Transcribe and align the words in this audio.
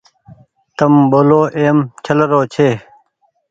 تم 0.77 0.93
ٻولو 1.11 1.41
ايم 1.57 1.77
ڇلرو 2.05 2.41
ڇي 2.53 2.69